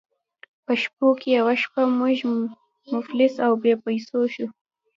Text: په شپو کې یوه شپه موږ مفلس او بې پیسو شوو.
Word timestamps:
په 0.65 0.73
شپو 0.81 1.07
کې 1.19 1.29
یوه 1.39 1.53
شپه 1.63 1.81
موږ 1.99 2.17
مفلس 2.93 3.33
او 3.45 3.51
بې 3.61 3.73
پیسو 3.83 4.19
شوو. 4.33 4.47